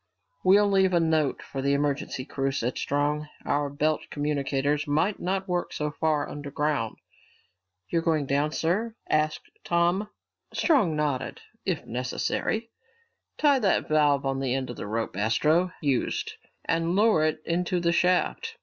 "We'll 0.43 0.67
leave 0.67 0.93
a 0.93 0.99
note 0.99 1.43
for 1.43 1.61
the 1.61 1.73
emergency 1.75 2.25
crew," 2.25 2.49
said 2.51 2.79
Strong. 2.79 3.27
"Our 3.45 3.69
belt 3.69 4.01
communicators 4.09 4.87
might 4.87 5.19
not 5.19 5.47
work 5.47 5.71
so 5.73 5.91
far 5.91 6.27
underground." 6.27 6.95
"You're 7.87 8.01
going 8.01 8.25
down, 8.25 8.51
sir?" 8.51 8.95
asked 9.07 9.51
Tom. 9.63 10.09
Strong 10.55 10.95
nodded. 10.95 11.41
"If 11.65 11.85
necessary. 11.85 12.71
Tie 13.37 13.59
that 13.59 13.87
valve 13.89 14.25
on 14.25 14.39
the 14.39 14.55
end 14.55 14.71
of 14.71 14.75
the 14.75 14.87
rope 14.87 15.15
Astro 15.15 15.71
used 15.83 16.31
and 16.65 16.95
lower 16.95 17.23
it 17.23 17.39
into 17.45 17.79
the 17.79 17.91
shaft. 17.91 18.55